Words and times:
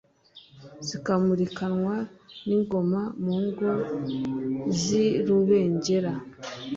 Zikamurikanwa 0.87 1.95
n' 2.47 2.53
ingoma, 2.55 3.01
Mu 3.23 3.35
ngo 3.45 3.69
z' 4.81 4.95
i 5.03 5.05
Rubengera; 5.25 6.13